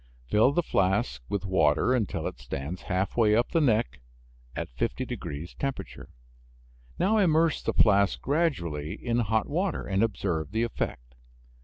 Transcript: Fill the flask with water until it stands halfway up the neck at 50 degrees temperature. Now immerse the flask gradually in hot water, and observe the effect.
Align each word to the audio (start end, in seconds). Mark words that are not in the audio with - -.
Fill 0.25 0.51
the 0.51 0.63
flask 0.63 1.21
with 1.29 1.45
water 1.45 1.93
until 1.93 2.25
it 2.25 2.39
stands 2.39 2.81
halfway 2.81 3.35
up 3.35 3.51
the 3.51 3.61
neck 3.61 3.99
at 4.55 4.71
50 4.71 5.05
degrees 5.05 5.53
temperature. 5.53 6.09
Now 6.97 7.19
immerse 7.19 7.61
the 7.61 7.71
flask 7.73 8.19
gradually 8.19 8.93
in 8.93 9.19
hot 9.19 9.47
water, 9.47 9.85
and 9.85 10.01
observe 10.01 10.53
the 10.53 10.63
effect. 10.63 11.13